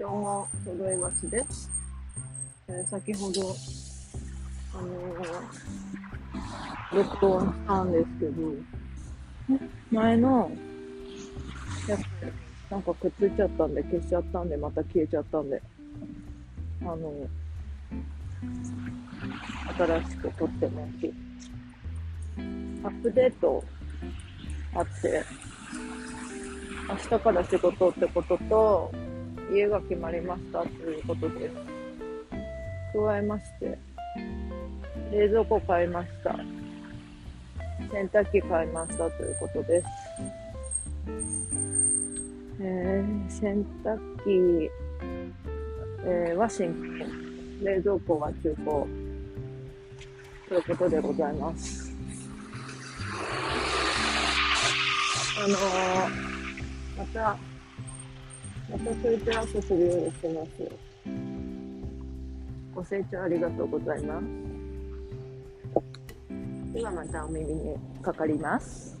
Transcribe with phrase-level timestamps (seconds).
[0.00, 1.44] 票が揃いましで、
[2.68, 3.54] えー先ほど、
[4.74, 5.70] あのー
[6.92, 8.32] 録音したんですけど、
[9.92, 10.50] 前の
[11.88, 12.00] やつ、
[12.70, 15.62] なんかくっついちゃったんで消しちゃったんで、また消えちゃったんで、
[16.82, 17.12] あの
[19.78, 20.90] 新しく撮ってます。
[22.82, 23.62] アップデート
[24.74, 25.22] あって、
[26.88, 28.92] 明日から仕事ってことと、
[29.52, 31.54] 家が決まりましたということです。
[32.92, 33.78] 加えまして、
[35.12, 36.36] 冷蔵庫買いました。
[37.92, 39.86] 洗濯機買いましたということです。
[42.60, 44.70] えー、洗濯機、
[46.04, 48.64] えー、は新品、冷蔵庫は中古
[50.48, 51.90] ということでございます。
[55.42, 57.49] あのー、また、
[58.70, 60.50] またトイテラスするようにしてます。
[62.74, 64.24] ご清聴ありがとうございます。
[66.72, 68.99] ではまたお耳にかかります。